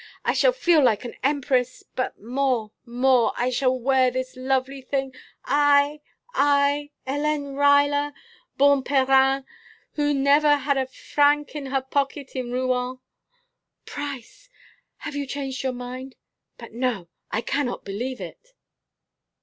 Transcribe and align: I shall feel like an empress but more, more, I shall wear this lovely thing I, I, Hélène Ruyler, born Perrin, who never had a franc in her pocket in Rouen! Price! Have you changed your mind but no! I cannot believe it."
I 0.25 0.33
shall 0.33 0.51
feel 0.51 0.83
like 0.83 1.05
an 1.05 1.13
empress 1.21 1.83
but 1.95 2.19
more, 2.19 2.71
more, 2.87 3.33
I 3.37 3.51
shall 3.51 3.79
wear 3.79 4.09
this 4.09 4.35
lovely 4.35 4.81
thing 4.81 5.13
I, 5.45 6.01
I, 6.33 6.89
Hélène 7.05 7.53
Ruyler, 7.53 8.11
born 8.57 8.81
Perrin, 8.83 9.45
who 9.91 10.11
never 10.15 10.55
had 10.55 10.75
a 10.79 10.87
franc 10.87 11.53
in 11.55 11.67
her 11.67 11.83
pocket 11.83 12.35
in 12.35 12.49
Rouen! 12.51 12.97
Price! 13.85 14.49
Have 14.97 15.15
you 15.15 15.27
changed 15.27 15.61
your 15.61 15.71
mind 15.71 16.15
but 16.57 16.73
no! 16.73 17.07
I 17.29 17.41
cannot 17.41 17.85
believe 17.85 18.19
it." 18.19 18.53